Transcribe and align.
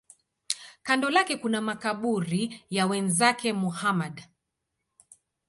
Kando 0.83 1.09
lake 1.09 1.37
kuna 1.37 1.61
makaburi 1.61 2.65
ya 2.69 2.85
wenzake 2.87 3.53
Muhammad. 3.53 4.23